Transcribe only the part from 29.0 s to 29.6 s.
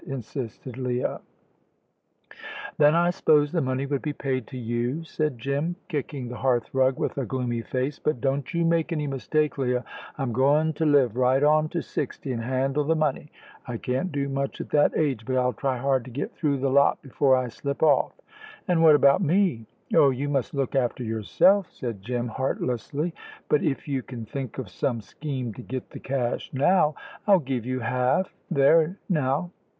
now.